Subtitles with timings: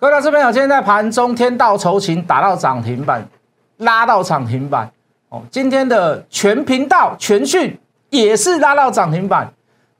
[0.00, 3.22] 各位老师朋友，今天在盘中天道酬勤打到涨停板，
[3.76, 4.90] 拉到涨停板
[5.28, 5.42] 哦。
[5.50, 7.78] 今天的全频道全讯
[8.08, 9.52] 也是拉到涨停板。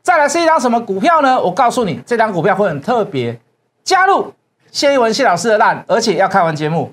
[0.03, 1.39] 再来是一张什么股票呢？
[1.39, 3.39] 我告诉你，这张股票会很特别。
[3.85, 4.33] 加入
[4.73, 6.91] 谢一文谢老师的烂，而且要看完节目。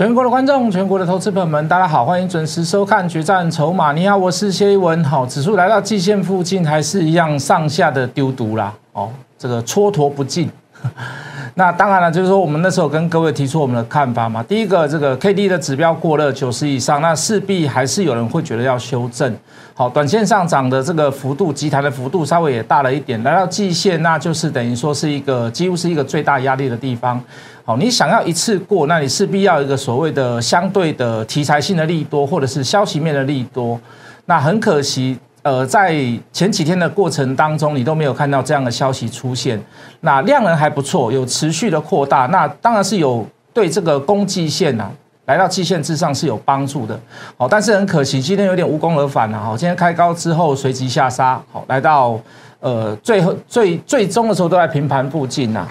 [0.00, 3.90] 全国的观众，全国的投资朋友们，大家好，欢迎准时收看《决战筹码》。
[3.94, 5.04] 你好，我是谢一文。
[5.04, 8.72] 好，指数来到季线附近，还是一样上下的丢毒啦。
[8.94, 10.48] 哦，这个蹉跎不进。
[11.52, 14.42] 那当然了，就是说我们那时候跟各位提出我们的看法嘛。
[14.42, 19.36] 第一个，这个 K D 的指标过热九十以上，那势必还是有人会觉得要修正。
[19.74, 27.22] 好，短线上涨的这个幅度，集团的幅度稍微也大了一点，来到季线，那就是等于说是一个几乎是一个最大压力的地方。
[27.64, 33.80] 好，你想要一次过，那你势必要一个所谓的相对的题材性的利多，或者是消息面的利多。
[34.26, 35.18] 那很可惜。
[35.42, 35.94] 呃，在
[36.34, 39.58] 前几天的过程当中，你都没有看到这样的消息出现。
[40.00, 44.90] 那量能还不错，有持续的扩大，那当然是有对这个攻季线呐，
[45.24, 47.00] 来到季线之上是有帮助的。
[47.38, 49.42] 好，但是很可惜，今天有点无功而返了。
[49.42, 52.20] 好，今天开高之后随即下杀，好，来到
[52.60, 55.66] 呃最后最最终的时候都在平盘附近呐。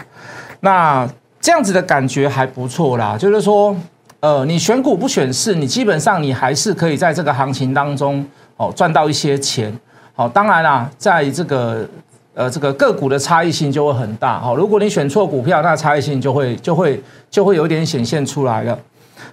[0.61, 1.07] 那
[1.41, 3.75] 这样子的感觉还不错啦，就是说，
[4.19, 8.25] 呃，你选股不选市，你基本上你还是可以在这个行情当中。
[8.61, 9.73] 哦，赚到一些钱，
[10.13, 11.87] 好，当然啦，在这个
[12.33, 18.77] 呃这个个股的差异性就会很大，好，如果你选错股票，那差异性就会就会就会有点显现出来了。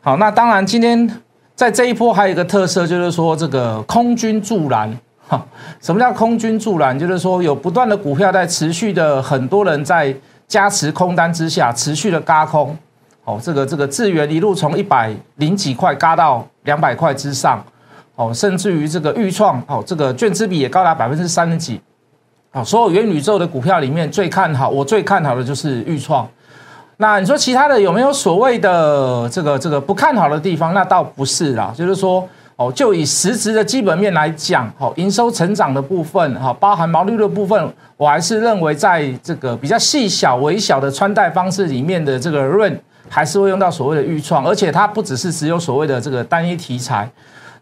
[0.00, 1.10] 好，那当然今天
[1.56, 5.44] 在这一波还有一个特色，就是说这个空军助燃，哈，
[5.82, 6.96] 什么叫空军助燃？
[6.96, 10.14] 就是说有不断的股票在持续的，很多人在
[10.48, 12.76] 加持空单之下，持续的嘎空，
[13.24, 17.64] 哦，这个这个资源一路从一百零几块嘎到两百块之上。
[18.18, 21.78] 哦，甚至于这个预创，哦，这个券资比也高达百分之三十几，
[22.50, 26.26] 哦，所有元宇宙的股票里面最看好，我最看好的就是预创。
[26.96, 30.72] 那你说其他的有没有所谓的这个这个不看好的地方？
[30.72, 32.26] 那倒不是啦，就是说，
[32.56, 42.80] 哦，就以实质的基本面来讲，哦，营收成长的部分，哈，包含毛利率的部分，我还是认为在这个比较细小微小的穿戴方式里面的这个润，
[43.10, 47.06] 还是会用到所谓的预创，而且它不只是只有所谓的这个单一题材。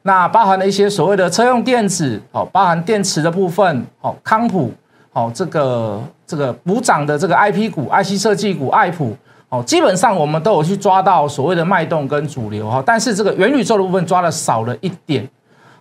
[0.02, 4.70] 那包含了一些所谓的车用电子，哦，包含电池的部分，哦，康普，
[5.12, 9.16] 哦，这个这个补涨的这个 I P 股、IC 设计股、爱普，
[9.62, 15.28] 基本上我们都有去抓到所谓的脉动跟主流哈，但是这个元宇宙的部分抓的少了一点。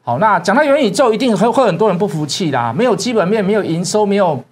[0.04, 4.44] 好，那讲到元宇宙，一定会会很多人不服气啦，没有基本面，没有营收，没有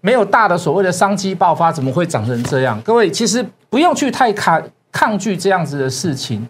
[0.00, 2.80] 没有大的所谓的商机爆发，怎么会长成这样？
[2.82, 4.62] 各位其实不用去太抗
[4.92, 6.48] 抗拒这样子的事情。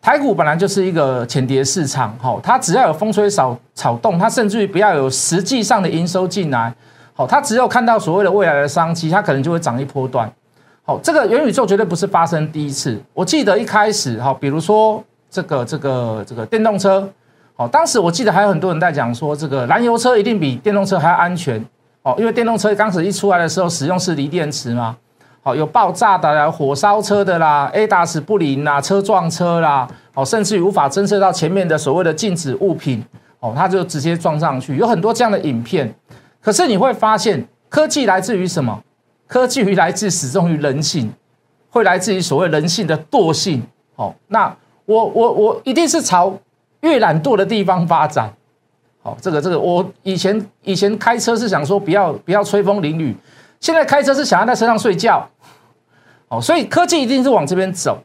[0.00, 6.72] 台股本来就是一个浅碟市场，好，它只要有风吹草草动，它甚至于不要有实际上的营收进来，
[7.14, 10.30] 好，它只有看到所谓的未来的商机，它可能就会涨一波段，
[10.88, 12.98] 哦，这个元宇宙绝对不是发生第一次。
[13.12, 17.06] 我记得一开始，哈，比如说这个这个这个电动车，
[17.54, 21.62] 好，当时我记得还有很多人在讲说，这个燃油车一定比电动车还要安全，
[22.04, 24.96] 哦，因为电动车刚始一出来的时候使用是锂电池嘛。
[25.42, 33.04] 好，有爆炸的啦，火烧车的啦，A DAS 不灵啦，车撞车啦，哦，甚至于无法侦测到前面的所谓的禁止物品，
[33.40, 35.94] 哦，它就直接撞上去，有很多这样的影片。
[36.40, 38.82] 可是你会发现，科技来自于什么？
[39.28, 41.12] 科技于来自始终于人性，
[41.70, 43.62] 会来自于所谓人性的惰性。
[43.94, 44.52] 哦，那
[44.86, 46.36] 我我我一定是朝
[46.80, 48.32] 越懒惰的地方发展。
[49.02, 53.14] 好，这个这个，我以前以前开车是想说不要不要吹风淋雨。
[53.60, 55.28] 现在开车是想要在车上睡觉，
[56.28, 57.98] 哦，所以科技一定是往这边走，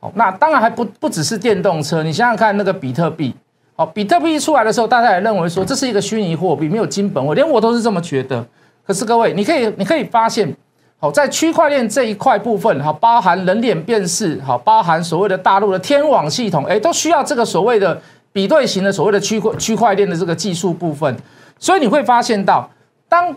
[0.00, 3.34] 哦，那当然还不不只是电动车，你想想看那个比特币，
[3.76, 8.46] 哦，比特币一出来的时候，大家也认为说这是一个虚拟货币，没有金本位，连我都是这么觉得。
[8.86, 10.56] 可是各位，你可以你可以发现，
[11.02, 18.00] 好，在区块链这一块部分，哈，包含人脸辨识，哈，包含所谓的大陆的天网系统，哎，都需要这个所谓的
[18.32, 21.16] 比对型的所谓的区块区块链的这个技术部分，
[21.58, 22.70] 所以你会发现到
[23.08, 23.36] 当。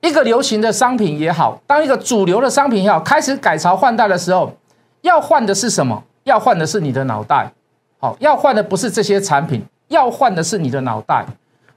[0.00, 4.52] 一个流行的商品也好，当一个主流的商品也好，开始改朝换代的时候，
[5.00, 6.04] 要换的是什么？
[6.24, 7.50] 要换的是你的脑袋。
[7.98, 11.24] 好，要换的不是这些产品，要换的是你的脑袋。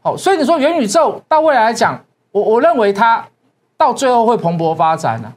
[0.02, 2.04] 好，所以你说元宇宙到未来来讲，
[2.34, 3.25] 我我认为它
[3.77, 5.31] 到最后会蓬勃发展呢。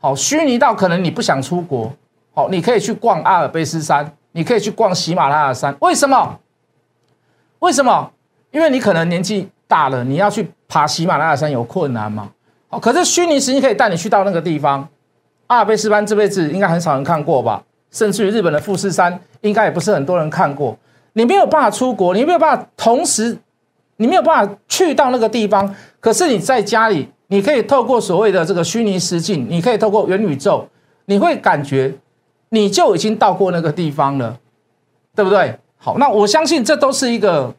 [0.00, 1.92] 好，虚拟到可能你不想出国，
[2.34, 5.76] 好，你可以去逛阿尔卑斯山，你可以去逛喜马拉雅山。
[5.80, 6.38] 为什么？
[7.60, 8.10] 为什么？
[8.50, 12.28] 因为你可能年纪大了，你要去爬喜马拉雅山有困难嘛。
[12.68, 14.88] 好，可是虚拟实境可以带你去到那个地方。
[15.46, 17.62] 阿尔卑斯山这辈子应该很少人看过吧？
[17.90, 20.76] 甚至于日本的富士山，应该也不是很多人看过。
[21.12, 23.36] 你没有办法出国，你没有办法同时，
[23.98, 25.74] 你没有办法去到那个地方。
[26.00, 30.68] 可是你在家里，你可以透过所谓的这个虚拟实境，你可以透过元宇宙，
[31.06, 31.90] 你会感觉
[32.50, 34.38] 你就已经到过那个地方了，
[35.16, 35.58] 对不对？
[35.78, 37.50] 好，那我相信这都是一个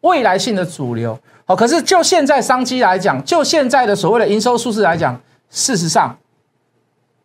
[0.00, 1.16] 未来性的主流。
[1.44, 5.16] 好，可是就现在商机来讲，就现在的所谓的营收数字来讲，
[5.48, 6.18] 事实上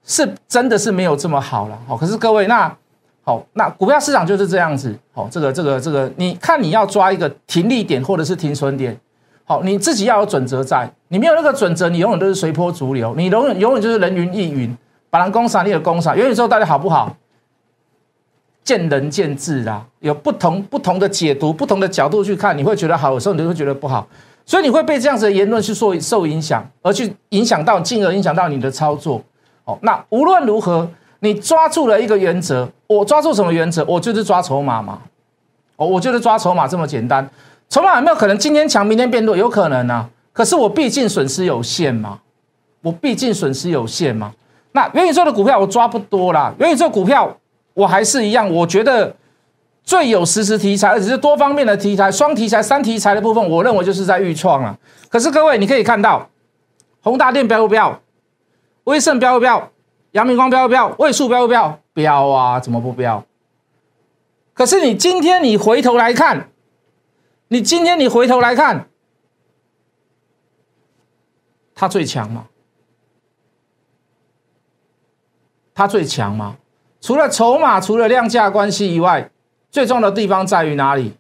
[0.04, 1.80] 是真的是没有这么好了。
[1.88, 2.72] 好，可是各位，那
[3.24, 4.96] 好，那股票市场就是这样子。
[5.12, 8.96] 好，这个这个这个，你看你要抓一个停利点或者是停损点，
[9.45, 10.92] 好，你自己要有准则在。
[11.07, 14.75] 你没有那个准则，你永远都是随波逐流，你永远永远就是人云亦云。
[15.09, 17.15] 把人攻杀，你的攻杀，元宇宙到底好不好？
[18.63, 24.06] 见仁见智啦，有不同不同的解读，不同的角度去看，你会觉得好，有时候你就会觉得不好，
[24.45, 29.21] 所以你会被这样子的言论去受受影响，而去影响到，进而影响到你的操作。
[29.63, 30.89] 哦，那无论如何，
[31.19, 33.86] 你抓住了一个原则，我抓住什么原则？
[33.86, 35.00] 我就是抓筹码嘛。
[35.77, 37.30] 哦，我就是抓筹码这么简单。
[37.69, 39.35] 筹码有没有可能今天强，明天变弱？
[39.35, 40.09] 有可能啊。
[40.31, 42.19] 可是我毕竟损失有限嘛，
[42.81, 44.33] 我毕竟损失有限嘛。
[44.73, 47.38] 那元宇宙的股票我抓不多啦，元宇宙股票。
[47.73, 49.13] 我还是一样，我觉得
[49.83, 54.77] 最有实时题材，而且是多方面的题材，双题材、三题材的部分，我认为就是在预创了。
[55.09, 56.29] 可是各位，你可以看到，
[57.01, 58.00] 宏达电标不标？
[58.85, 59.69] 威盛标不标？
[60.12, 60.88] 阳明光标不标？
[61.00, 61.77] 位数标不标？
[61.94, 63.21] 标啊，怎么不标？
[64.53, 66.47] 可是你今天你回头来看，
[67.47, 68.88] 你今天你回头来看，
[71.74, 72.47] 它最强吗？
[75.74, 76.57] 它最强吗？
[77.01, 79.30] 除了筹码，除了量价关系以外，
[79.69, 81.13] 最重要的地方在于哪里？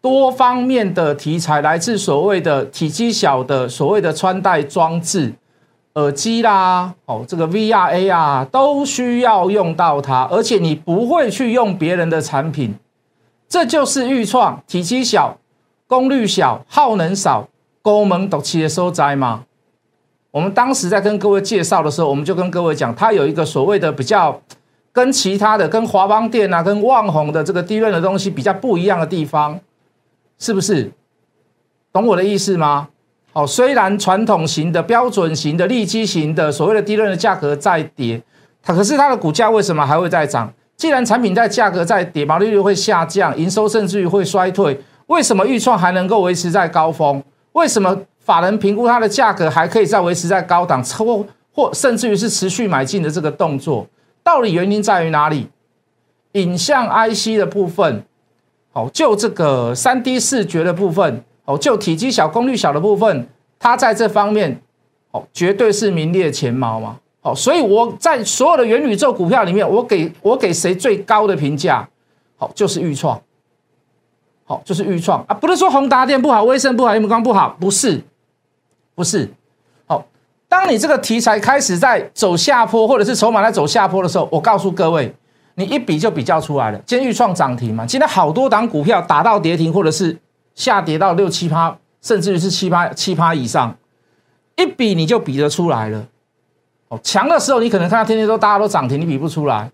[0.00, 5.34] 多方面的题材来自所谓的体积小的所谓的穿戴装置、
[5.94, 12.74] 耳机啦，哦，这个 VR、AR 都需要用到它，而且你不会去用别人的产品，
[13.48, 15.38] 这就是预创体积小、
[15.92, 17.46] 功率小、耗能少、
[17.82, 19.44] 功能独齐的收窄吗？
[20.30, 24.40] 我们当时在跟各位介绍的时候，我们就跟各位讲，它有一个所谓的比较。
[24.94, 29.58] 跟其他的、跟华邦电啊、跟旺宏的这个低润的东西比较不一样的地方，
[30.38, 30.90] 是不是？
[31.90, 32.88] 懂我的意思吗？
[33.32, 38.22] 哦，虽然传统型的、标准型的、利基型的所谓的低润的价格在跌，
[38.62, 40.52] 它可是它的股价为什么还会在涨？
[40.76, 44.78] 既然产品在价格在跌，毛利率会下降，营收甚至于会衰退，
[45.12, 47.22] 为什么预创还能够维持在高峰？
[47.52, 51.22] 为什么法人评估它的价格还可以再维持在高档，或
[51.52, 53.86] 或甚至于是持续买进的这个动作？
[54.22, 55.48] 到底原因在于哪里？
[56.32, 58.02] 影像 IC 的部分，
[58.72, 64.62] 好，就这个三 D 视觉的部分，哦，就体积小、功率小的部分，它在这方面，
[65.10, 66.96] 哦，绝对是名列前茅嘛。
[67.20, 71.86] 好，所以我在所有的元宇宙股票里面，我给我给谁最高的评价？
[72.38, 73.20] 好，就是预创。
[74.44, 78.02] 好，就是预创啊，不是说宏达电不好、威盛不好、阳光不好，不是，
[78.94, 79.30] 不是。
[79.86, 80.04] 好
[80.48, 85.14] 当你这个题材开始在走下坡，或者是筹码在走下坡的时候，我告诉各位，
[85.54, 86.78] 你一比就比较出来了。
[86.84, 90.18] 今天预创涨停嘛，今天好多档股票打到跌停，或者是
[90.54, 93.76] 下跌到六七趴，甚至于是七趴七趴以上，
[94.56, 96.06] 一比你就比得出来了。
[96.88, 99.70] 哦，强的时候你可能看到天天都大家都涨停，你比不出来。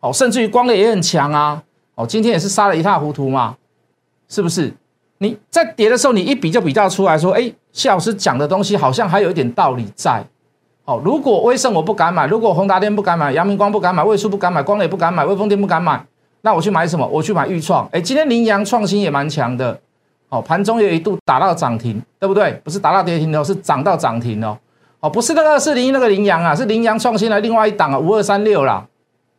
[0.00, 1.62] 哦，甚至于光的也很强啊。
[1.94, 3.54] 哦，今天也是杀的一塌糊涂嘛，
[4.32, 4.72] 是不是？
[5.18, 7.52] 你在跌的时候，你一比就比较出来说，哎。
[7.72, 10.22] 谢老师讲的东西好像还有一点道理在，
[10.84, 16.04] 哦，如果威盛我不敢买，如果宏达电不敢买，阳明光不敢买，卫数不敢买，光磊不敢买，威风电不敢买，
[16.42, 17.06] 那我去买什么？
[17.06, 17.88] 我去买裕创。
[17.90, 19.80] 哎，今天羚羊创新也蛮强的，
[20.28, 22.60] 哦，盘中也一度打到涨停，对不对？
[22.62, 24.58] 不是打到跌停哦，是涨到涨停哦，
[25.00, 28.86] 哦，不是那个四零一那个羚羊啊，是羚羊创新的另外一档啊，五二三六啦，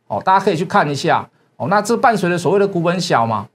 [0.08, 1.24] 哦，大家可以去看一下，
[1.56, 3.46] 哦，那这伴随着所谓的股本小嘛，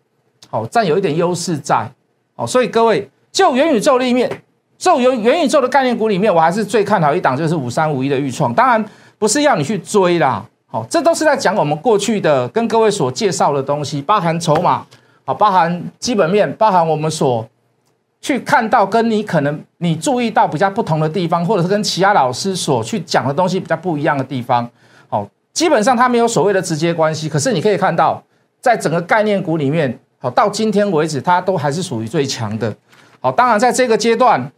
[0.50, 1.90] 好，占有一点优势在，
[2.36, 4.30] 哦，所以各位就元宇宙立面。
[4.78, 8.54] 就元元宇宙的概念股里面，我还是最看好一档，就是五三五一的预创。
[8.54, 8.82] 当然
[9.18, 14.86] 不是要你去追啦，好，这都是在讲我们过去的跟各位所介绍的东西，包含筹码，
[15.26, 17.46] 好，包含基本面，包含我们所
[18.22, 24.66] 去看到跟你可能你注意到比较不同的地方，或者是跟其他老师所去讲的东西比较不一样的地方，
[25.10, 27.28] 好，基本上它没有所谓的直接关系。
[27.28, 28.24] 可是你可以看到，
[28.62, 32.76] 在整个概念股里面，好，到今天为止，它都还是属于最强的。
[33.20, 34.52] 好，当然在这个阶段。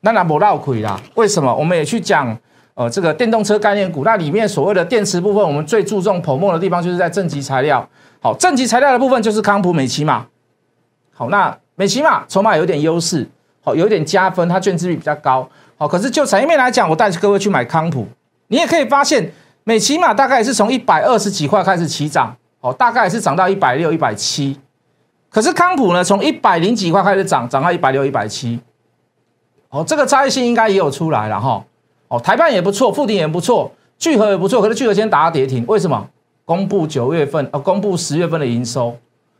[0.00, 1.00] 那那不绕亏啦？
[1.16, 1.52] 为什么？
[1.52, 2.36] 我们也去讲，
[2.74, 7.88] 呃，这个电动车概念股，那里面所谓的电池部分，我们最注重泡沫的地方，就是在正极材料。
[8.20, 10.26] 好，正极材料的部分就是康普美奇嘛。
[11.12, 13.26] 好，那美骑马筹码有点优势，
[13.64, 18.06] 好，有点加分，它券值比比较高，好，可是就产业面来讲，我带各位去买康普，
[18.48, 19.32] 你也可以发现，
[19.64, 24.60] 美骑马大概是从一百二十几块开始起涨，好，大概也是涨到一百六、一百七，
[25.36, 28.58] 可是康普呢，从一百零几块开始涨，涨到一百六、一百七，
[29.68, 31.62] 哦，这个差异性应该也有出来了哈，
[32.08, 36.08] 哦，台办也不错，富鼎也不错，聚合也不错，可是聚合先打跌停，为什么？
[36.46, 38.96] 公布九月份，呃，公布十月份的营收。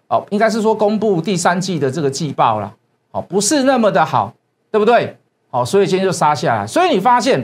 [0.08, 2.70] 哦，应该是说公布第三季的这个季报了，
[3.12, 4.34] 哦，不是那么的好，
[4.70, 5.16] 对不对？
[5.48, 6.66] 哦，所以今天就杀下来。
[6.66, 7.40] 所以你发现，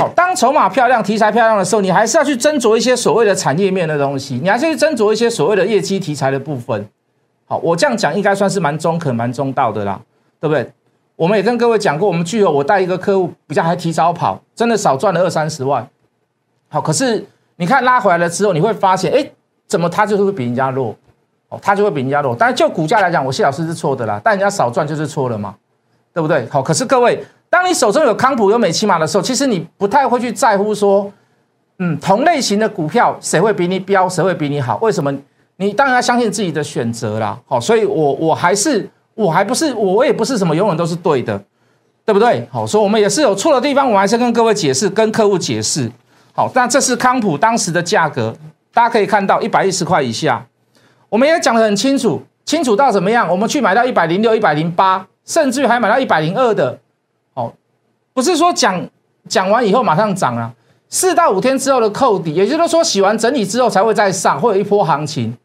[0.00, 6.84] 哦，当筹码漂亮、题材漂亮的时候，你还是要去斟酌一些所谓的产业面的东西，你还是去斟酌一些所谓的业绩题材的部分。
[7.48, 9.98] 好，我这样讲应该算是蛮中肯、蛮中道的啦，
[10.38, 10.70] 对不对？
[11.16, 15.88] 我们也跟各位讲过，我们具有我带一个客户比较还提早跑，真的少赚了二三十万。
[16.68, 17.26] 好，可是
[17.56, 19.28] 你看拉回来了之后，你会发现，哎，
[19.66, 20.94] 怎么他就是会比人家弱？
[21.48, 24.20] 哦，他就会比人家弱，但是就股价来讲，我谢老师是错的啦。
[24.22, 25.56] 但人家少赚就是错了嘛，
[26.12, 26.46] 对不对？
[26.50, 31.10] 好，可是各位，当你手中有康普、有美骑马的时候，其实你不太会去在乎说，
[31.78, 34.76] 嗯，同类型的股票谁会比你标，谁会比你好？
[34.82, 35.12] 为什么？
[35.60, 37.38] 你当然要相信自己的选择啦。
[37.46, 41.36] 好，所以我我还是我还不是我也不是什么永远都是对的，
[42.04, 42.46] 对不对？
[42.50, 45.90] 好，所以我们也是有错的地方，我还是跟各位解释，跟客户解释。
[46.32, 48.32] 好，那这是康普当时的价格，
[48.72, 50.46] 大家可以看到一百一十块以下。
[51.08, 53.28] 我们也讲得很清楚，清楚到怎么样？
[53.28, 56.78] 我们去买到一百零六、一百零八，甚至于还买到一百零二的，
[57.34, 57.52] 哦，
[58.14, 58.88] 不是说讲
[59.28, 60.52] 讲完以后马上涨啊，
[60.88, 65.36] 四到五天之后的扣底，也就是说洗完整理之后才会再上，会有一波行情。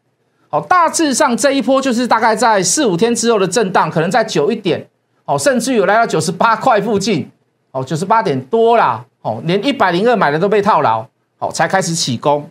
[0.54, 4.86] 好，大致上这一波就是大概在四五天之后的震荡，可能再久一点，
[5.24, 7.28] 哦，甚至有来到九十八块附近，
[7.72, 11.04] 哦，九十八点多啦，哦，连一百零二买的都被套牢，
[11.38, 12.48] 好，才开始起攻，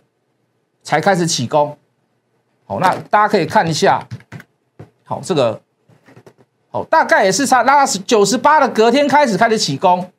[0.82, 1.74] 才开始起攻。
[2.66, 4.06] 好，那大家可以看一下，
[5.04, 5.58] 好，这个，
[6.70, 10.10] 好，大概也是差拉九十八的隔天开始开始起攻，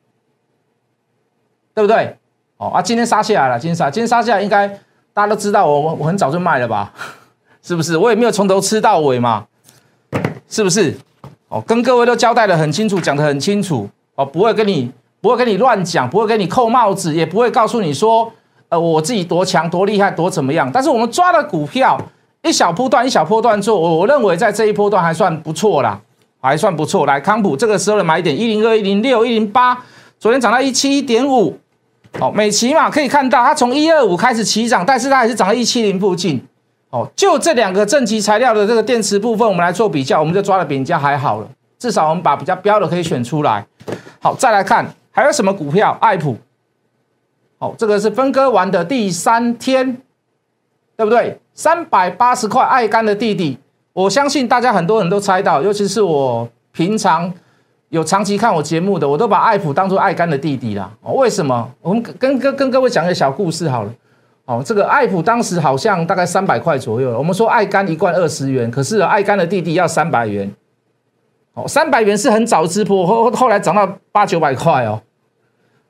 [1.72, 2.16] 对不对？
[2.56, 4.66] 哦啊，今天杀下来了，今天杀，今天杀下来，应该
[5.14, 6.92] 大家都知道，我我我很早就卖了吧？
[7.66, 7.96] 是不是？
[7.96, 9.44] 我也没有从头吃到尾嘛，
[10.48, 10.96] 是不是？
[11.48, 14.88] 哦，跟各位都交代的很清楚，讲的很清楚，哦，不会跟你
[15.20, 18.32] 不会跟你乱讲，不会跟你扣帽子，也不会告诉你说，
[18.68, 22.00] 呃，我自己多强多厉害多怎么样，但是我们抓的股票。
[22.42, 26.00] 一小波段，一小波段做，我我认为在这一波段还算不错啦，
[26.40, 27.04] 还算不错。
[27.04, 29.76] 来，康普这个时候的买点一零二、一零六、一零八，
[30.20, 31.58] 昨天涨到一七一点五。
[32.20, 36.40] 好，美骑嘛可以看到，它从一二五开始起涨，但是它还是涨到一七零附近。
[36.96, 41.48] 哦，就这两个正极材料的这个电池部分，我们来做比较，我们就抓的比人家还好了。
[41.78, 43.66] 至少我们把比较标的可以选出来。
[44.18, 45.96] 好，再来看还有什么股票？
[46.00, 46.34] 爱普。
[47.58, 49.98] 好，这个是分割完的第三天，
[50.96, 51.38] 对不对？
[51.52, 53.58] 三百八十块，爱肝的弟弟，
[53.92, 57.30] 我相信大家很多人都猜到，尤其是我平常
[57.90, 60.90] 有长期看我节目的，我都把爱普当做爱肝的弟弟啦。
[61.02, 61.70] 哦，为什么？
[61.82, 63.92] 我们跟跟跟各位讲个小故事好了。
[64.46, 70.50] 哦，这个爱普当时好像大概三百块左右，我们说爱肝一罐二十元，可是爱肝的弟弟要三百元。
[71.54, 75.02] 哦，三百元是很早直播，后后来涨到八九百块哦。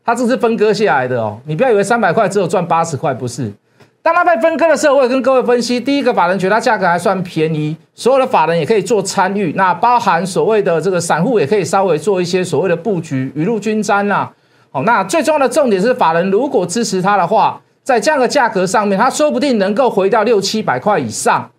[0.04, 3.52] 它这是分割下来的哦，你不要以为三百块只有赚八十块，不是。
[4.00, 14.30] 当它被分割的时候，我也跟各位分析，第一个法人觉得它价格还算便宜，所有的法人也可以做参与，那包含所谓的这个散户也可以稍微做一些所谓的布局，雨露均沾呐。
[14.70, 21.52] 好，那最重要的重点是，法人如果支持它的话，在这样的价格上面，它说不定能够回到六七百块以上，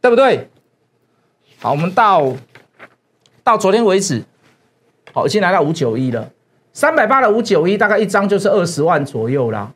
[0.00, 0.48] 对不对？
[1.58, 2.32] 好，我们到
[3.42, 4.24] 到昨天为止，
[5.12, 6.30] 好，已经来到五九一了，
[6.72, 9.74] 三百八的五九一，大概一张就是二十万左右啦。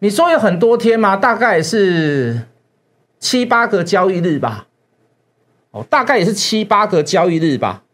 [0.00, 1.16] 你说有很多天吗？
[1.16, 2.42] 大概是
[3.20, 4.66] 七八个交易日吧。
[5.70, 7.84] 哦，大概也是七八个交易日吧。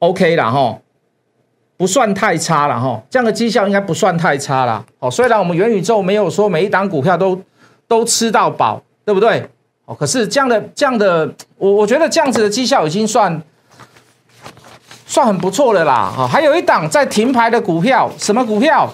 [0.00, 0.82] OK 了哈，
[1.80, 3.02] 不算太差了哈。
[3.08, 4.84] 这样的绩效应该不算太差了。
[4.98, 7.40] 哦，虽然我们元宇宙没有说每一档股票都
[7.88, 9.48] 都吃到饱，对不对？
[9.86, 13.42] 哦，可是这样的这样的，我我觉得这样子的绩效已经算
[15.06, 16.12] 算很不错的啦。
[16.14, 18.92] 哈，还有一档在停牌的股票，什么股票？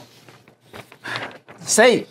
[1.66, 2.07] 谁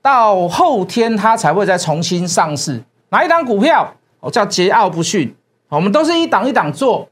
[0.00, 2.80] 到后天它才会再重新上市？
[3.08, 3.92] 哪一档股票？
[4.20, 5.34] 哦，叫桀骜不驯。
[5.68, 7.08] 我们都是一档一档做，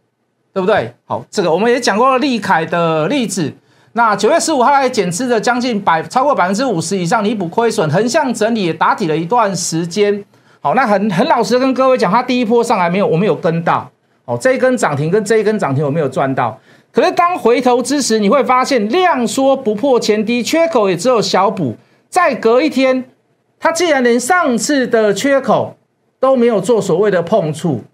[0.57, 0.91] 对不对？
[1.05, 3.53] 好，这个我们也讲过了利凯的例子。
[3.93, 10.25] 那九月十五号来减资的将近百超过百分之五十以上，弥补亏损，横向整理也打底了一段时间。
[10.63, 13.87] 好，那很很老实跟各位讲，它第一波上来没有，我们有跟到。
[14.25, 16.59] 哦，这一根涨停跟这一根涨停我没有赚到。
[16.91, 21.77] 可是当回头之时，你会发现量缩不破前低，缺口也只有小补。
[22.09, 23.05] 再隔一天，
[23.61, 25.77] 它既然连上次的缺口
[26.19, 27.85] 都没有做所谓的碰触，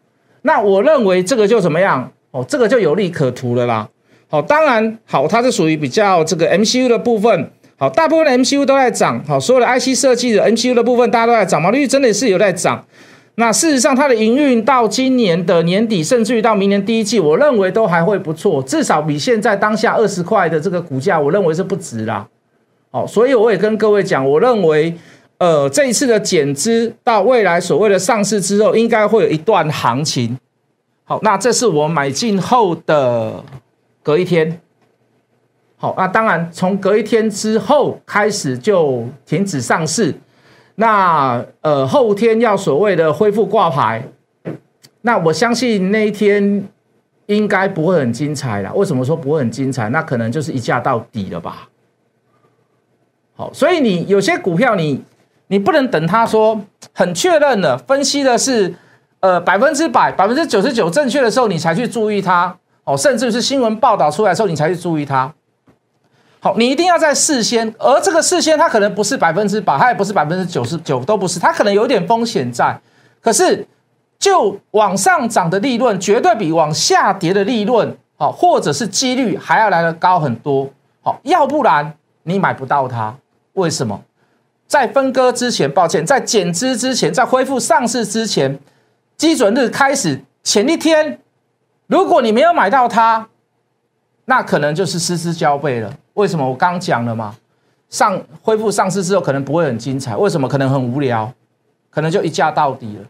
[0.42, 2.12] 那我认为这个就怎么样？
[2.32, 3.88] 哦，这个就有利可图了啦。
[4.28, 7.50] 好，当然好，它是属于比较这个 MCU 的部分。
[7.76, 9.22] 好，大部分的 MCU 都在涨。
[9.24, 12.84] 好，所有的 IC 设计的 MCU 的部分，大家都在涨，毛利率真的是有在涨。
[13.34, 22.28] 那事实上，它的营运到今年的年底，甚至于到明年第一季，我认为都还会不错，至少比现在当下二十块的这个股价，我认为是不值啦。
[22.90, 24.94] 好，所以我也跟各位讲，我认为，
[25.38, 30.38] 呃，这一次的减资到未来所谓的上市之后，应该会有一段行情。
[31.22, 33.44] 那这是我买进后的
[34.02, 34.60] 隔一天。
[35.76, 40.14] 好，那当然从隔一天之后开始就停止上市。
[40.76, 44.02] 那呃后天要所谓的恢复挂牌，
[45.02, 46.66] 那我相信那一天
[47.26, 48.72] 应该不会很精彩了。
[48.74, 49.88] 为什么说不会很精彩？
[49.90, 51.68] 那可能就是一价到底了吧。
[53.34, 55.02] 好，所以你有些股票你
[55.48, 56.60] 你不能等他说
[56.94, 58.74] 很确认的分析的是
[59.22, 65.32] 呃百分之百百分之九十九正确的时候，你才去注意它哦，甚至是新闻报道出来的时候，你才去注意它。
[66.40, 72.76] 好，你一定要在事先，而这个事先它可能不是百分之百，它也不是百分之九十九，都不是，它可能有点风险在。
[73.20, 73.64] 可是，
[74.18, 80.68] 就往上涨的利润，绝对比往下跌的利润，好，或者是几率还要来的高很多。
[81.00, 83.14] 好，要不然你买不到它。
[83.52, 84.02] 为什么？
[84.66, 88.58] 在分割之前，抱歉，在减资之前，在恢复上市之前，
[89.22, 91.16] 基准日开始前一天，
[91.86, 93.28] 如果你没有买到它，
[94.24, 95.94] 那可能就是失之交臂了。
[96.14, 96.44] 为什么？
[96.44, 97.36] 我刚讲了嘛，
[97.88, 100.16] 上恢复上市之后可能不会很精彩。
[100.16, 100.48] 为什么？
[100.48, 101.32] 可能很无聊，
[101.88, 103.04] 可能就一价到底了。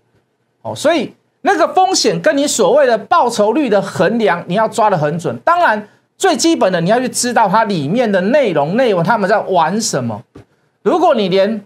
[0.60, 5.34] 哦，所以那个风险跟你所谓的报酬率的衡量，你要抓得很准。
[5.38, 5.88] 当然，
[6.18, 10.22] 最基本的你要去知道它里面的内容内容，他们在玩什么。
[10.82, 11.64] 如果你连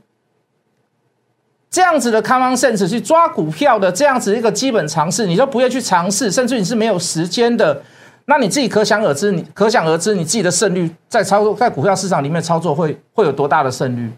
[1.76, 7.82] 这样子的 common sense 去抓股票的这样子一个基本常识，你都不愿去尝试，甚至你是没有时间的。
[8.24, 14.10] 那你自己可想而知，你可想而知，你自己的胜率在操作在股票市场里面操作会会有多大的胜率，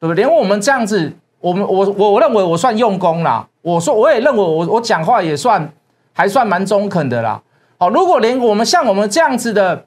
[0.00, 0.24] 对不对？
[0.24, 3.46] 连我们这样子，我们我我我认为我算用功啦。
[3.60, 5.70] 我说我也认为我我讲话也算
[6.14, 7.42] 还算蛮中肯的啦。
[7.76, 9.84] 好，如果连我们像我们这样子的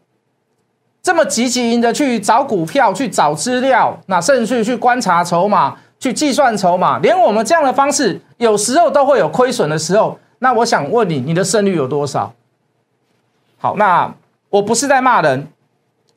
[1.02, 12.34] 这么积极的去找股票、去找资料，那甚至去观察筹码、去计算筹码，连我们这样的方式有时候都会有亏损的时候，那我想问你，你的胜率有多少？
[13.58, 14.14] 好，那
[14.50, 15.48] 我不是在骂人，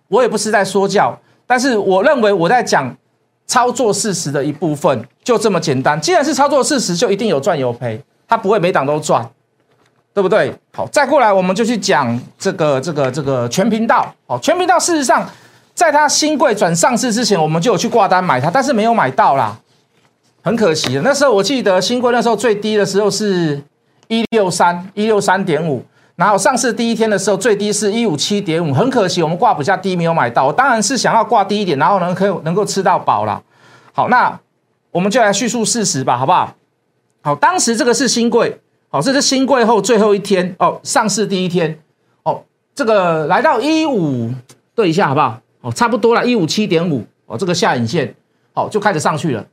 [0.09, 2.95] 我也不是在说教，但是我认为我在讲
[3.47, 5.99] 操作事实的一部分，就这么简单。
[6.01, 9.27] 既然是操作事实，就一定有赚有赔，它不会每档都赚，
[10.13, 10.55] 对不对？
[10.75, 14.15] 好，再过来我们就去讲这个这个这个全频道。
[14.27, 15.27] 好，全频道事实上，
[15.75, 19.59] 在它新贵转上市之前，我们就有去挂单买它，但是没有买到啦，
[20.43, 21.03] 很可惜的。
[21.03, 23.63] 那时候我记得新贵那时候最低的时候是
[24.09, 25.85] 一六三一六三点五。
[26.17, 30.47] 然后上市第一天的时候，最低是一五七点五，很可惜我们挂比较低，没有买到。
[30.47, 33.43] 我当然是想要挂低一点，然后能可以能够吃到饱了。
[33.95, 34.39] 好，那
[34.91, 36.55] 我们就来叙述事实吧，好不好？
[37.23, 41.79] 好，当时这个是新贵，好，这是新贵后最后一天哦，上市第一天
[42.25, 42.43] 哦，
[42.75, 44.31] 这个来到一五
[44.75, 45.41] 对一下好不好？
[45.63, 48.15] 哦，差不多了，一五七点五哦，这个下影线
[48.53, 49.47] 好就开始上去了，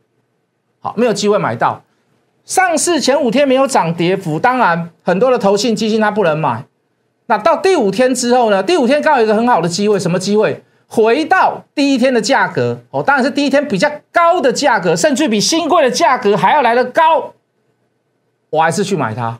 [0.87, 1.83] 好，没有机会买到。
[2.45, 6.63] 上市前五天没有涨跌幅，当然很多的投信基金它不能买。
[7.25, 8.63] 那到第五天之后呢？
[8.63, 10.63] 第五天刚好有一个很好的机会，什么机会？
[10.87, 17.33] 回到第一天的价格哦，当然是第一天比较高的价格，甚至比新贵的价格还要来得高。
[18.51, 19.39] 我还是去买它，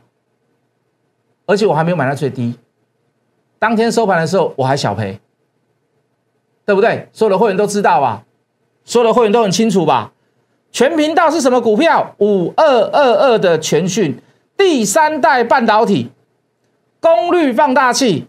[1.45, 2.59] 而且我还没有买到最低。
[3.57, 5.21] 当天收盘的时候我还小赔，
[6.65, 7.07] 对不对？
[7.13, 8.25] 所有的会员都知道吧？
[8.83, 10.11] 所有的会员都很清楚吧？
[10.71, 12.15] 全频道是什么股票？
[12.19, 14.19] 五二二二的全讯，
[14.55, 16.09] 第三代半导体，
[16.99, 18.27] 功率放大器，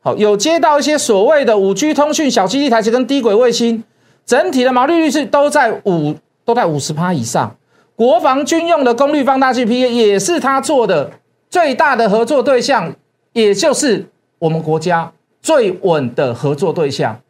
[0.00, 3.84] 好，有接到一些所谓的五 G 通讯、小基地台式跟低轨卫星，
[4.24, 7.56] 整体的毛利率是都在五都在五十趴以上。
[7.94, 11.10] 国防军用的功率放大器 P A 也是他做的，
[11.50, 12.94] 最大的合作对象，
[13.32, 14.06] 也就是
[14.38, 17.20] 我们国家最稳的合作对象。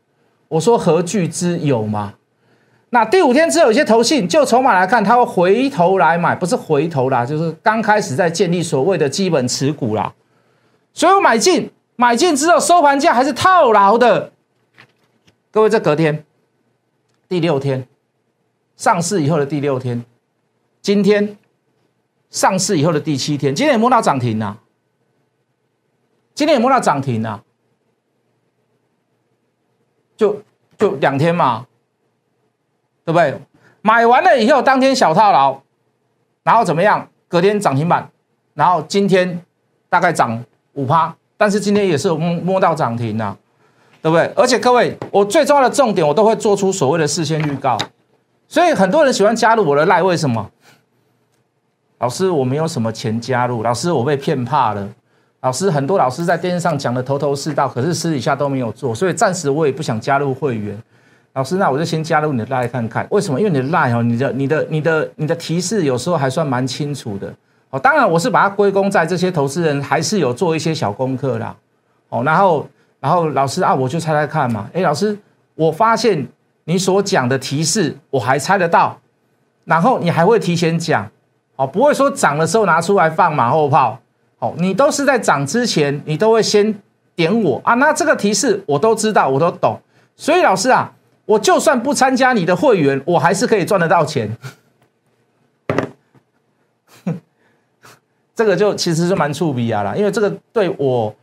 [0.48, 2.14] 我说何惧之有吗？
[2.90, 10.14] 那第五天之后，有些投信就筹码来看，它会回头来买，不是回头啦，就是刚开始在建立所谓的基本持股啦。
[10.94, 14.32] 所以我买进，买进之后收盘价还是套牢的。
[15.50, 16.24] 各位，这隔天
[17.28, 17.86] 第六天
[18.76, 20.04] 上市以后的第六天，
[20.80, 21.36] 今天
[22.30, 24.58] 上市以后的第七天，今天也摸到涨停啊，
[26.34, 27.42] 今天也摸到涨停啊，
[30.16, 30.40] 就
[30.78, 31.66] 就两天嘛。
[33.06, 33.40] 对不对？
[33.82, 35.56] 买完了以后，当天小套牢，
[36.42, 37.08] 然后怎么样？
[37.28, 38.08] 隔天涨停板，
[38.54, 39.40] 然后今天
[39.88, 43.36] 大概涨五趴，但是今天也是摸摸到涨停啊，
[44.02, 44.26] 对不对？
[44.34, 47.78] 而且各位，我最重要的重点，我都会做出所谓的事先预告，
[48.48, 50.50] 所以很多人喜欢加入我的赖，为什么？
[51.98, 54.88] 老师，我没有什么钱加入，老师我被骗怕了，
[55.42, 60.76] 老师很多老师在电视上讲的头头是道，可是私底下都没有做，所以暂时我也不想加入会员。
[61.36, 63.38] 老师，那我就先加入你的 line 看看，为什么？
[63.38, 67.30] 因为你的 line 哦，你的、你的、你的、你的提示有时候还算蛮清楚的
[67.68, 67.78] 哦。
[67.78, 71.54] 当然，我是把它归功在这些投资人还是有做一些小功课啦。
[72.08, 72.66] 哦，然后，
[73.00, 74.66] 然后老师啊，我就猜猜看嘛。
[74.72, 75.18] 哎，老师，
[75.54, 76.26] 我发现
[76.64, 78.98] 你所讲的提示我还猜得到，
[79.66, 81.06] 然后你还会提前讲，
[81.56, 84.00] 哦，不会说涨的时候拿出来放马后炮。
[84.38, 86.74] 哦，你都是在涨之前，你都会先
[87.14, 87.74] 点我啊。
[87.74, 89.78] 那这个提示我都知道，我都懂。
[90.16, 90.90] 所以老师啊。
[91.26, 94.36] 我就算不参加你的会员，我还是可以赚得到钱。
[98.34, 101.16] 这个就其实是蛮触鼻啊啦，因为这个对我，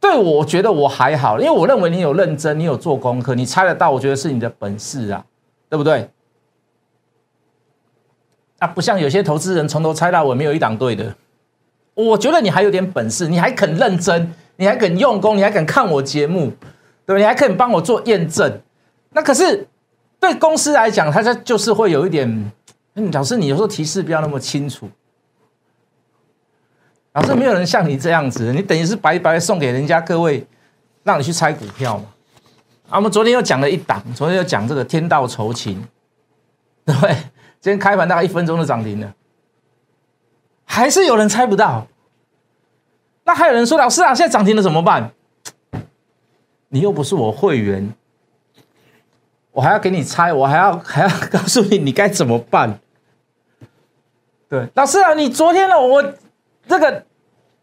[0.00, 5.24] 对我觉得我还好，因为我认为你有认真，你有做功课，你猜得到，我觉得是你的本事啊，
[5.68, 6.10] 对不对？
[8.58, 11.14] 啊，不像有些投资人从头猜到尾，没有一档对的。
[11.94, 16.52] 我觉得你还有点本事，你还肯认真，你还肯用功，你还肯看我节目。
[17.04, 18.60] 对，你还可以帮我做验证。
[19.10, 19.66] 那可是
[20.20, 22.52] 对公司来讲，它就就是会有一点，
[22.94, 24.88] 嗯老师，你有时候提示不要那么清楚。
[27.12, 30.46] 老师，没有人像你这样子，你等于是白白送给人家各位，
[31.02, 32.04] 让你去猜股票嘛。
[32.88, 35.82] 啊，我们昨天又讲了一档，昨天又讲这个天道酬勤，
[36.84, 37.14] 对不对？
[37.60, 39.14] 今天开盘大概一分钟就涨停了，
[40.64, 41.86] 还是有人猜不到。
[43.24, 45.12] 那还有人说，老师啊，现在涨停了怎么办？
[46.74, 47.92] 你又不是我会员，
[49.50, 52.78] 我还要给你猜，我还要 还要告诉你你该怎么办。
[54.48, 55.78] 对，老师啊，你昨天呢？
[55.78, 56.02] 我
[56.66, 57.04] 这个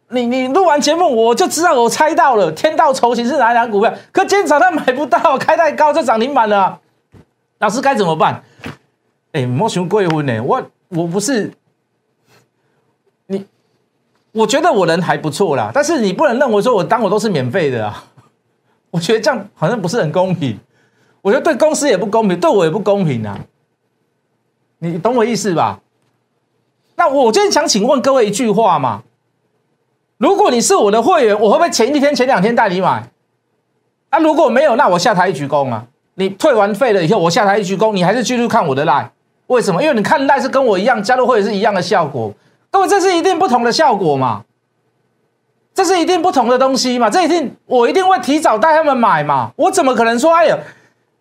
[0.09, 3.91] 你你录完节目，我就知道我猜到了，天道酬勤是哪两股票？
[4.11, 6.79] 可今天早上买不到，开太高就涨停板了。
[7.57, 8.43] 老师该怎么办？
[9.31, 10.39] 哎，莫熊贵婚呢？
[10.43, 11.51] 我我不是
[13.25, 13.43] 你，
[14.33, 18.05] 我觉得我人还不错啦，但是你不能认为说我当我都是免费的啊。
[18.91, 20.57] 我觉得这样好像不是很公平，
[21.21, 23.39] 我觉得对公司也不公平，对我也不公平啊！
[24.79, 25.79] 你懂我意思吧？
[26.95, 29.03] 那我今天想请问各位一句话嘛：
[30.17, 33.09] 如果你是我的会员，我会不会前一天、前两天带你买？
[34.09, 35.85] 啊，如果没有，那我下台一鞠躬啊！
[36.15, 39.11] 你退完费了以后，我下台一鞠躬，你还是继续看我的赖？
[39.47, 39.81] 为什么？
[39.83, 42.33] 因为你看赖是跟我一样，加入会员是一样的效果，
[42.71, 44.43] 各位这是一定不同的效果嘛？
[45.73, 47.09] 这是一定不同的东西嘛？
[47.09, 49.51] 这一定我一定会提早带他们买嘛？
[49.55, 50.57] 我怎么可能说哎呀，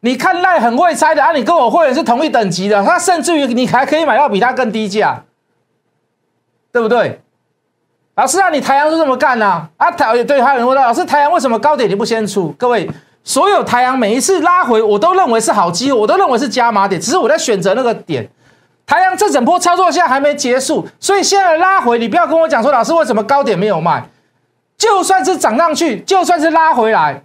[0.00, 1.32] 你看赖很会猜的啊？
[1.32, 5.22] 你跟我会员是同一等级的，他甚至于你还可以买到比他更低价，
[6.72, 7.20] 对不对？
[8.16, 9.68] 老师啊，你台阳是这么干呢？
[9.76, 12.52] 啊，台对，还有人问老师，台阳为什么高点你不先出？
[12.58, 12.90] 各位，
[13.22, 18.28] 所有台阳每一次拉回，我都认为是好机会，我都认为是加码点，只是我在选择那个点。
[18.84, 24.02] 台阳这整波操作现在还没结束，所以现在拉回，你不要跟我讲说老师为什么高点没有卖。
[24.78, 27.24] 就算是涨上去，就算是拉回来，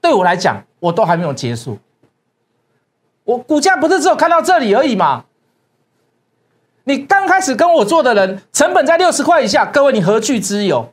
[0.00, 1.78] 对我来讲，我都还没有结束。
[3.24, 5.24] 我股价不是只有看到这里而已嘛？
[6.84, 10.92] 你刚开始跟我做的人，成本在六十块以下，各位你何惧之有？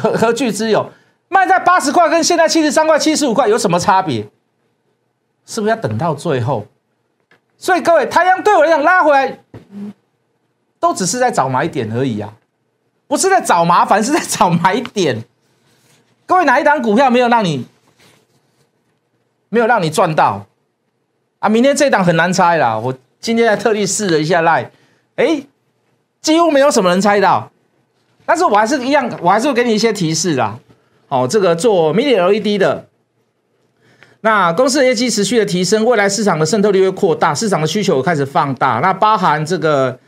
[0.00, 0.90] 何何惧之有？
[1.28, 4.28] 卖在八十块跟现在七十三块、七十五块有什么差别？
[5.46, 6.66] 是不是要等到最后？
[7.56, 9.38] 所以各位，太阳对我来讲拉回来，
[10.78, 12.32] 都只是在找买点而已啊。
[13.12, 15.22] 不是在找麻烦，是在找买点。
[16.24, 17.66] 各位，哪一档股票没有让你
[19.50, 20.46] 没有让你赚到
[21.38, 21.46] 啊？
[21.46, 22.78] 明天这档很难猜啦。
[22.78, 24.70] 我今天还特地试了一下赖，
[25.16, 25.42] 哎，
[26.22, 27.52] 几乎没有什么人猜到。
[28.24, 30.58] 但是我还是一样，我还是会给你一些提示啦。
[31.06, 32.86] 好，这个做 Mini LED 的，
[34.22, 38.80] 那公司的业绩持续的提升，未来市场的渗透率会扩大，市场的需求开始放大。
[38.80, 39.98] 那包含这个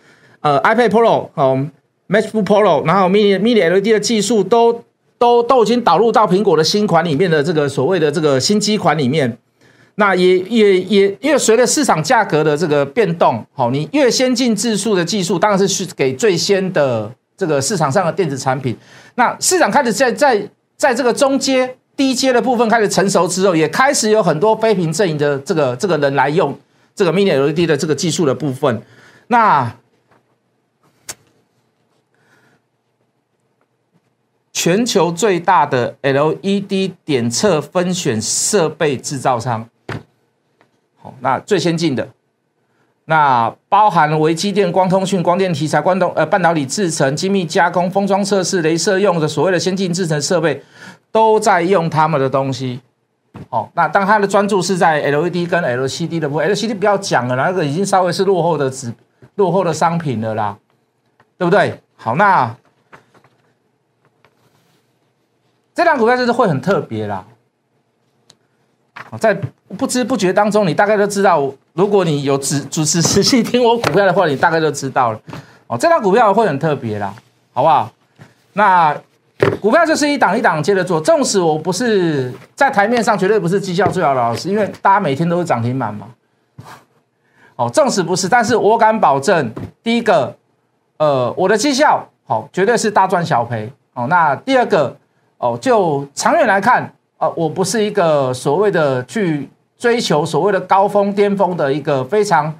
[0.41, 1.67] 呃 iPad Pro 哦。
[2.09, 4.85] MacBook Pro，然后 Mini Mini LED 的技术都
[5.19, 9.39] 都都已经导入到苹果的新款里面的这个所谓的这个新机款里面，
[9.95, 18.77] 那也也也因为随着市场价格的这个变动，好，你越先进质数的技术，当然是去给最先的这个市场上的电子产品。
[19.15, 26.55] 那市场开始在在在这个中阶、低阶的部分开始成熟之后，也开始有很多非屏阵营的这个这个人来用
[26.95, 28.83] 这个 Mini LED 的这个技术的部分，
[29.29, 29.75] 那。
[34.65, 39.69] 全球最大的 LED 点测分选设备制造商，
[40.97, 42.09] 好，那最先进的
[43.05, 50.63] 那包含微机电、光通讯、光电题材、光动呃半导体制成、精密加工、封装测试、镭射用的所谓的先进制程设备，
[51.13, 52.81] 都在用他们的东西。
[53.51, 58.91] 好，那当它的专注是在 LED 跟 LCD 的部分，LCD 不要讲了，那个已经稍微是落后的纸
[59.35, 60.57] 落后的商品了啦，
[61.37, 61.79] 对不对？
[61.97, 62.57] 好，那
[65.75, 67.25] 这档股票就是会很特别啦。
[69.19, 69.37] 在
[69.77, 75.21] 不知不觉当中，你大概都知道，如果你有主主持持续听我股票的话，你大概就知道了。
[75.67, 77.13] 哦，这张股票会很特别啦，
[77.53, 77.91] 好不好？
[78.53, 78.97] 那
[79.61, 86.07] 股票就是一档一档接着做，纵使我不是在台面上绝对不是绩效最好的老师，因为大家每天都是涨停板嘛。
[87.57, 90.37] 哦，纵使不是，但是我敢保证，第一个，
[90.99, 93.73] 呃，我的绩效好，绝对是大赚小赔。
[93.95, 94.97] 哦，那第二个，
[95.45, 96.91] 哦，就长远来看。
[97.19, 102.53] 啊我不是一个所谓的去追求所谓的高峰巅峰的一个非常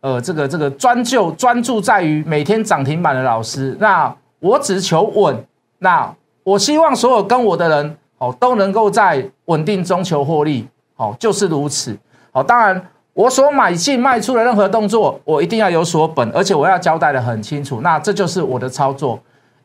[0.00, 3.76] 呃这个这个专就专注在于每天涨停板的老师。
[3.78, 5.44] 那我只求稳。
[5.78, 10.66] 那我希望所有跟我的人哦都能够在稳定中求获利。
[10.96, 11.96] 哦，就是如此。
[12.32, 17.80] 好，当然我所买进卖出的任何动作，我一定要有所本，而且我要交代的很清楚。
[17.82, 19.18] 那这就是我的操作。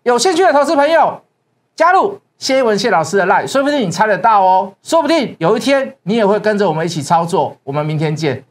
[0.03, 1.19] 有兴趣的投资朋友
[1.73, 2.19] 加入。
[2.37, 7.57] 谢文谢老师的 line，说不定你猜得到哦，说不定有一天你也会跟着我们一起操作。
[7.63, 8.43] 我们明天见。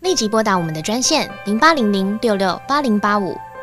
[0.00, 3.36] 立即拨打我们的专线零八零零六六八零八五。